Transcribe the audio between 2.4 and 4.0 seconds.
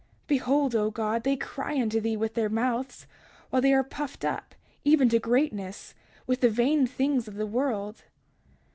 mouths, while they are